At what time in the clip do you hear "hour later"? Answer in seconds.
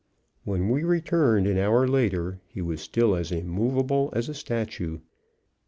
1.59-2.39